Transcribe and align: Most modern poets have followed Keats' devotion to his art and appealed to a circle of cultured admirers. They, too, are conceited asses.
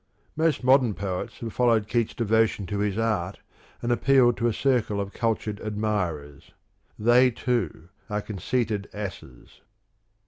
Most 0.35 0.63
modern 0.63 0.95
poets 0.95 1.37
have 1.41 1.53
followed 1.53 1.87
Keats' 1.87 2.15
devotion 2.15 2.65
to 2.65 2.79
his 2.79 2.97
art 2.97 3.37
and 3.83 3.91
appealed 3.91 4.35
to 4.37 4.47
a 4.47 4.51
circle 4.51 4.99
of 4.99 5.13
cultured 5.13 5.59
admirers. 5.59 6.53
They, 6.97 7.29
too, 7.29 7.89
are 8.09 8.23
conceited 8.23 8.89
asses. 8.95 9.61